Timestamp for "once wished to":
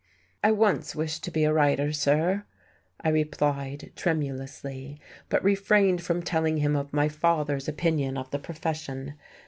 0.51-1.29